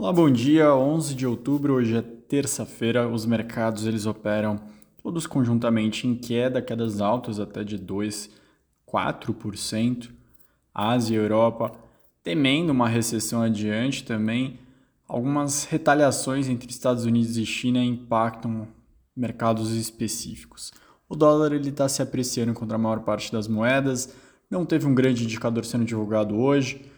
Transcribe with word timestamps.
Olá, 0.00 0.14
bom 0.14 0.30
dia. 0.30 0.74
11 0.74 1.14
de 1.14 1.26
outubro, 1.26 1.74
hoje 1.74 1.94
é 1.94 2.00
terça-feira. 2.00 3.06
Os 3.06 3.26
mercados 3.26 3.84
eles 3.84 4.06
operam 4.06 4.58
todos 5.02 5.26
conjuntamente 5.26 6.08
em 6.08 6.14
queda, 6.14 6.62
quedas 6.62 7.02
altas 7.02 7.38
até 7.38 7.62
de 7.62 7.76
2, 7.76 8.30
4%. 8.90 10.08
Ásia 10.74 11.14
e 11.14 11.18
Europa 11.18 11.72
temendo 12.24 12.70
uma 12.70 12.88
recessão 12.88 13.42
adiante 13.42 14.02
também. 14.02 14.58
Algumas 15.06 15.64
retaliações 15.64 16.48
entre 16.48 16.70
Estados 16.70 17.04
Unidos 17.04 17.36
e 17.36 17.44
China 17.44 17.84
impactam 17.84 18.66
mercados 19.14 19.70
específicos. 19.72 20.72
O 21.10 21.14
dólar 21.14 21.52
ele 21.52 21.68
está 21.68 21.86
se 21.90 22.00
apreciando 22.00 22.54
contra 22.54 22.76
a 22.76 22.80
maior 22.80 23.00
parte 23.00 23.30
das 23.30 23.46
moedas. 23.46 24.14
Não 24.50 24.64
teve 24.64 24.86
um 24.86 24.94
grande 24.94 25.24
indicador 25.24 25.66
sendo 25.66 25.84
divulgado 25.84 26.38
hoje 26.38 26.90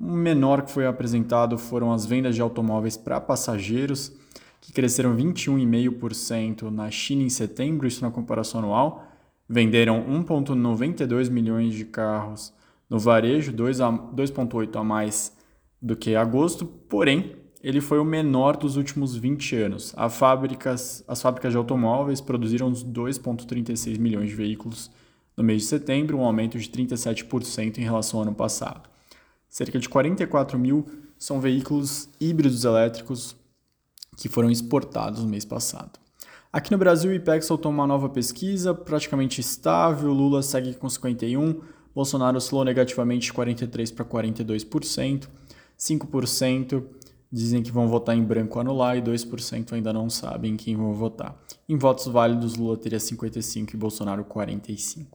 o 0.00 0.12
menor 0.12 0.62
que 0.62 0.70
foi 0.70 0.86
apresentado 0.86 1.58
foram 1.58 1.92
as 1.92 2.04
vendas 2.06 2.34
de 2.34 2.40
automóveis 2.40 2.96
para 2.96 3.20
passageiros, 3.20 4.12
que 4.60 4.72
cresceram 4.72 5.16
21,5% 5.16 6.70
na 6.70 6.90
China 6.90 7.22
em 7.22 7.28
setembro, 7.28 7.86
isso 7.86 8.02
na 8.02 8.10
comparação 8.10 8.60
anual. 8.60 9.06
Venderam 9.48 10.02
1,92 10.08 11.30
milhões 11.30 11.74
de 11.74 11.84
carros 11.84 12.52
no 12.88 12.98
varejo, 12.98 13.52
2,8 13.52 14.76
a 14.76 14.84
mais 14.84 15.36
do 15.80 15.94
que 15.94 16.16
agosto, 16.16 16.64
porém, 16.64 17.36
ele 17.62 17.80
foi 17.80 17.98
o 17.98 18.04
menor 18.04 18.56
dos 18.56 18.76
últimos 18.76 19.16
20 19.16 19.56
anos. 19.56 19.94
As 19.96 20.16
fábricas, 20.16 21.04
as 21.06 21.20
fábricas 21.20 21.52
de 21.52 21.58
automóveis 21.58 22.20
produziram 22.20 22.70
2,36 22.70 23.98
milhões 23.98 24.30
de 24.30 24.34
veículos 24.34 24.90
no 25.36 25.42
mês 25.42 25.62
de 25.62 25.68
setembro, 25.68 26.18
um 26.18 26.24
aumento 26.24 26.58
de 26.58 26.68
37% 26.68 27.78
em 27.78 27.82
relação 27.82 28.20
ao 28.20 28.26
ano 28.26 28.34
passado. 28.34 28.93
Cerca 29.54 29.78
de 29.78 29.88
44 29.88 30.58
mil 30.58 30.84
são 31.16 31.40
veículos 31.40 32.08
híbridos 32.20 32.64
elétricos 32.64 33.36
que 34.16 34.28
foram 34.28 34.50
exportados 34.50 35.22
no 35.22 35.28
mês 35.28 35.44
passado. 35.44 35.96
Aqui 36.52 36.72
no 36.72 36.76
Brasil, 36.76 37.12
o 37.12 37.14
IPEX 37.14 37.46
soltou 37.46 37.70
uma 37.70 37.86
nova 37.86 38.08
pesquisa, 38.08 38.74
praticamente 38.74 39.40
estável, 39.40 40.12
Lula 40.12 40.42
segue 40.42 40.74
com 40.74 40.88
51%, 40.88 41.60
Bolsonaro 41.94 42.36
oscilou 42.36 42.64
negativamente 42.64 43.26
de 43.26 43.32
43% 43.32 43.94
para 43.94 44.04
42%, 44.04 45.28
5% 45.78 46.84
dizem 47.30 47.62
que 47.62 47.70
vão 47.70 47.86
votar 47.86 48.16
em 48.16 48.24
branco 48.24 48.58
anular 48.58 48.96
e 48.96 49.02
2% 49.02 49.72
ainda 49.72 49.92
não 49.92 50.10
sabem 50.10 50.56
quem 50.56 50.74
vão 50.74 50.92
votar. 50.92 51.40
Em 51.68 51.78
votos 51.78 52.08
válidos, 52.08 52.56
Lula 52.56 52.76
teria 52.76 52.98
55% 52.98 53.72
e 53.72 53.76
Bolsonaro 53.76 54.24
45%. 54.24 55.06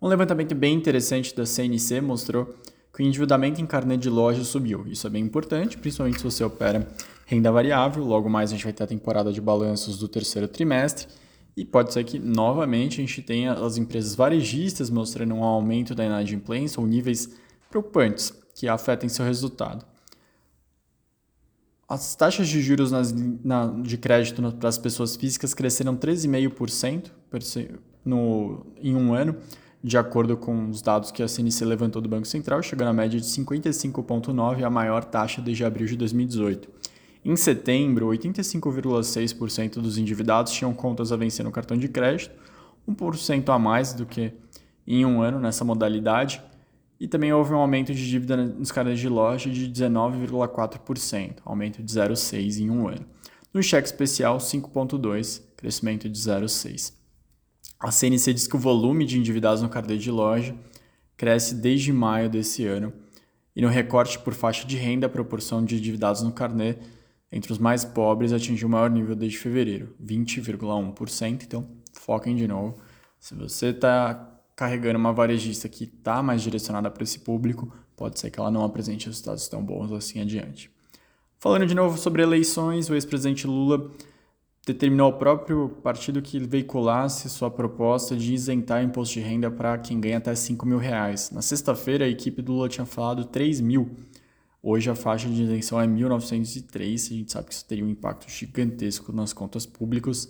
Um 0.00 0.06
levantamento 0.06 0.54
bem 0.54 0.72
interessante 0.76 1.34
da 1.34 1.44
CNC 1.44 2.00
mostrou 2.00 2.54
que 2.96 3.02
o 3.02 3.06
endividamento 3.06 3.60
em 3.60 3.66
carnê 3.66 3.98
de 3.98 4.08
loja 4.08 4.42
subiu. 4.42 4.86
Isso 4.86 5.06
é 5.06 5.10
bem 5.10 5.22
importante, 5.22 5.76
principalmente 5.76 6.16
se 6.16 6.24
você 6.24 6.42
opera 6.42 6.88
renda 7.26 7.52
variável. 7.52 8.02
Logo 8.02 8.30
mais 8.30 8.50
a 8.50 8.54
gente 8.54 8.64
vai 8.64 8.72
ter 8.72 8.84
a 8.84 8.86
temporada 8.86 9.30
de 9.30 9.38
balanços 9.38 9.98
do 9.98 10.08
terceiro 10.08 10.48
trimestre. 10.48 11.06
E 11.54 11.62
pode 11.62 11.92
ser 11.92 12.04
que 12.04 12.18
novamente 12.18 12.94
a 12.94 13.04
gente 13.04 13.20
tenha 13.20 13.52
as 13.52 13.76
empresas 13.76 14.14
varejistas 14.14 14.88
mostrando 14.88 15.34
um 15.34 15.44
aumento 15.44 15.94
da 15.94 16.06
inadimplência 16.06 16.80
ou 16.80 16.86
níveis 16.86 17.36
preocupantes 17.68 18.32
que 18.54 18.66
afetem 18.66 19.10
seu 19.10 19.26
resultado. 19.26 19.84
As 21.86 22.16
taxas 22.16 22.48
de 22.48 22.62
juros 22.62 22.90
nas, 22.90 23.12
na, 23.44 23.66
de 23.66 23.98
crédito 23.98 24.40
para 24.52 24.70
as 24.70 24.78
pessoas 24.78 25.16
físicas 25.16 25.52
cresceram 25.52 25.94
13,5% 25.94 27.10
no, 28.02 28.64
em 28.80 28.96
um 28.96 29.12
ano, 29.12 29.36
de 29.86 29.96
acordo 29.96 30.36
com 30.36 30.68
os 30.68 30.82
dados 30.82 31.12
que 31.12 31.22
a 31.22 31.28
CNC 31.28 31.64
levantou 31.64 32.02
do 32.02 32.08
Banco 32.08 32.26
Central, 32.26 32.60
chegando 32.60 32.88
à 32.88 32.92
média 32.92 33.20
de 33.20 33.24
55,9%, 33.24 34.64
a 34.64 34.68
maior 34.68 35.04
taxa 35.04 35.40
desde 35.40 35.64
abril 35.64 35.86
de 35.86 35.96
2018. 35.96 36.68
Em 37.24 37.36
setembro, 37.36 38.08
85,6% 38.08 39.74
dos 39.74 39.96
endividados 39.96 40.50
tinham 40.50 40.74
contas 40.74 41.12
a 41.12 41.16
vencer 41.16 41.44
no 41.44 41.52
cartão 41.52 41.76
de 41.76 41.86
crédito, 41.86 42.34
1% 42.88 43.48
a 43.48 43.60
mais 43.60 43.92
do 43.92 44.04
que 44.04 44.32
em 44.84 45.06
um 45.06 45.22
ano 45.22 45.38
nessa 45.38 45.64
modalidade, 45.64 46.42
e 46.98 47.06
também 47.06 47.32
houve 47.32 47.54
um 47.54 47.58
aumento 47.58 47.94
de 47.94 48.10
dívida 48.10 48.36
nos 48.36 48.72
carnês 48.72 48.98
de 48.98 49.08
loja 49.08 49.48
de 49.48 49.70
19,4%, 49.70 51.36
aumento 51.44 51.80
de 51.80 51.92
0,6% 51.92 52.58
em 52.58 52.70
um 52.70 52.88
ano. 52.88 53.06
No 53.54 53.62
cheque 53.62 53.86
especial, 53.86 54.38
5,2%, 54.38 55.42
crescimento 55.56 56.08
de 56.08 56.18
0,6%. 56.18 57.05
A 57.78 57.90
CNC 57.90 58.32
diz 58.32 58.46
que 58.46 58.56
o 58.56 58.58
volume 58.58 59.04
de 59.04 59.18
endividados 59.18 59.62
no 59.62 59.68
carnê 59.68 59.98
de 59.98 60.10
loja 60.10 60.54
cresce 61.16 61.54
desde 61.54 61.92
maio 61.92 62.28
desse 62.28 62.66
ano. 62.66 62.92
E 63.54 63.62
no 63.62 63.68
recorte 63.68 64.18
por 64.18 64.34
faixa 64.34 64.66
de 64.66 64.76
renda, 64.76 65.06
a 65.06 65.10
proporção 65.10 65.64
de 65.64 65.76
endividados 65.76 66.22
no 66.22 66.32
carnê 66.32 66.76
entre 67.30 67.52
os 67.52 67.58
mais 67.58 67.84
pobres 67.84 68.32
atingiu 68.32 68.68
o 68.68 68.70
maior 68.70 68.90
nível 68.90 69.14
desde 69.14 69.38
fevereiro, 69.38 69.94
20,1%. 70.02 71.42
Então, 71.42 71.66
foquem 71.92 72.34
de 72.36 72.46
novo. 72.46 72.78
Se 73.18 73.34
você 73.34 73.68
está 73.68 74.40
carregando 74.54 74.98
uma 74.98 75.12
varejista 75.12 75.68
que 75.68 75.84
está 75.84 76.22
mais 76.22 76.40
direcionada 76.42 76.90
para 76.90 77.02
esse 77.02 77.18
público, 77.18 77.70
pode 77.94 78.18
ser 78.18 78.30
que 78.30 78.38
ela 78.38 78.50
não 78.50 78.64
apresente 78.64 79.06
resultados 79.06 79.48
tão 79.48 79.62
bons 79.62 79.92
assim 79.92 80.20
adiante. 80.20 80.70
Falando 81.38 81.66
de 81.66 81.74
novo 81.74 81.98
sobre 81.98 82.22
eleições, 82.22 82.88
o 82.88 82.94
ex-presidente 82.94 83.46
Lula 83.46 83.90
determinou 84.66 85.06
ao 85.06 85.12
próprio 85.12 85.68
partido 85.80 86.20
que 86.20 86.40
veiculasse 86.40 87.30
sua 87.30 87.48
proposta 87.48 88.16
de 88.16 88.34
isentar 88.34 88.82
imposto 88.82 89.14
de 89.14 89.20
renda 89.20 89.48
para 89.48 89.78
quem 89.78 90.00
ganha 90.00 90.18
até 90.18 90.34
5 90.34 90.66
mil 90.66 90.76
reais. 90.76 91.30
Na 91.30 91.40
sexta-feira, 91.40 92.04
a 92.04 92.08
equipe 92.08 92.42
do 92.42 92.52
Lula 92.52 92.68
tinha 92.68 92.84
falado 92.84 93.24
3 93.24 93.60
mil. 93.60 93.94
Hoje 94.60 94.90
a 94.90 94.96
faixa 94.96 95.28
de 95.28 95.40
isenção 95.40 95.80
é 95.80 95.86
1.903. 95.86 96.94
A 96.94 97.14
gente 97.14 97.32
sabe 97.32 97.46
que 97.46 97.54
isso 97.54 97.64
teria 97.64 97.84
um 97.84 97.88
impacto 97.88 98.28
gigantesco 98.28 99.12
nas 99.12 99.32
contas 99.32 99.64
públicas. 99.64 100.28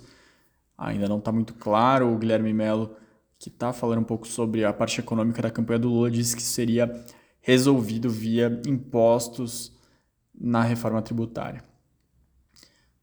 Ainda 0.77 1.09
não 1.09 1.17
está 1.17 1.33
muito 1.33 1.55
claro. 1.55 2.13
O 2.13 2.19
Guilherme 2.19 2.53
Melo, 2.53 2.95
que 3.39 3.49
está 3.49 3.73
falando 3.73 4.01
um 4.01 4.05
pouco 4.05 4.29
sobre 4.29 4.67
a 4.67 4.73
parte 4.73 5.01
econômica 5.01 5.41
da 5.41 5.51
campanha 5.51 5.79
do 5.79 5.89
Lula, 5.89 6.11
disse 6.11 6.37
que 6.37 6.43
seria 6.43 7.03
resolvido 7.41 8.11
via 8.11 8.61
impostos 8.67 9.73
na 10.39 10.61
reforma 10.61 11.01
tributária. 11.01 11.65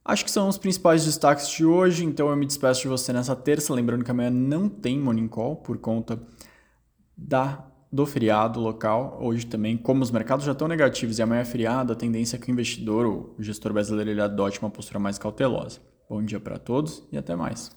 Acho 0.05 0.25
que 0.25 0.31
são 0.31 0.49
os 0.49 0.57
principais 0.57 1.05
destaques 1.05 1.49
de 1.49 1.65
hoje, 1.65 2.03
então 2.03 2.29
eu 2.29 2.35
me 2.35 2.45
despeço 2.45 2.81
de 2.81 2.87
você 2.89 3.13
nessa 3.13 3.35
terça, 3.35 3.73
lembrando 3.73 4.03
que 4.03 4.11
amanhã 4.11 4.29
não 4.29 4.67
tem 4.67 4.99
Morning 4.99 5.29
Call 5.29 5.55
por 5.57 5.77
conta 5.77 6.21
da 7.15 7.65
do 7.93 8.07
feriado 8.07 8.59
local. 8.59 9.19
Hoje 9.21 9.45
também, 9.45 9.77
como 9.77 10.01
os 10.01 10.09
mercados 10.09 10.43
já 10.43 10.51
estão 10.51 10.67
negativos 10.67 11.19
e 11.19 11.21
amanhã 11.21 11.41
é 11.41 11.45
feriado, 11.45 11.93
a 11.93 11.95
tendência 11.95 12.37
é 12.37 12.39
que 12.39 12.49
o 12.49 12.51
investidor, 12.51 13.05
o 13.05 13.35
gestor 13.37 13.71
brasileiro, 13.71 14.09
ele 14.09 14.19
adote 14.19 14.59
uma 14.59 14.71
postura 14.71 14.97
mais 14.97 15.19
cautelosa. 15.19 15.79
Bom 16.09 16.23
dia 16.23 16.39
para 16.39 16.57
todos 16.57 17.07
e 17.11 17.17
até 17.19 17.35
mais. 17.35 17.71